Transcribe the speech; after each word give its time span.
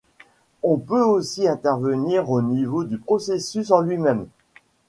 On 0.63 0.79
peut 0.79 1.03
aussi 1.03 1.47
intervenir 1.47 2.27
au 2.31 2.41
niveau 2.41 2.83
du 2.83 2.97
processus 2.97 3.69
en 3.69 3.81
lui-même. 3.81 4.25